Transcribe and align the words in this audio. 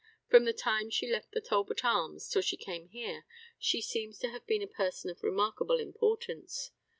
From 0.31 0.45
the 0.45 0.51
time 0.53 0.89
she 0.89 1.07
left 1.07 1.29
the 1.31 1.39
Talbot 1.41 1.85
Arms 1.85 2.27
till 2.27 2.41
she 2.41 2.57
came 2.57 2.87
here 2.87 3.23
she 3.59 3.81
seems 3.83 4.17
to 4.17 4.29
have 4.31 4.47
been 4.47 4.63
a 4.63 4.67
person 4.67 5.11
of 5.11 5.21
remarkable 5.21 5.79
importance. 5.79 6.71